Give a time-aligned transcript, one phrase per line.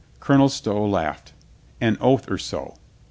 [0.19, 1.33] Colonel Stow laughed.
[1.79, 2.77] "An oath or so."